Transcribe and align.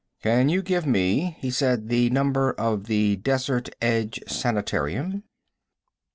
"Can 0.23 0.49
you 0.49 0.63
give 0.63 0.87
me," 0.87 1.37
he 1.41 1.51
said, 1.51 1.87
"the 1.89 2.09
number 2.09 2.53
of 2.53 2.85
the 2.85 3.17
Desert 3.17 3.69
Edge 3.83 4.19
Sanitarium?" 4.25 5.21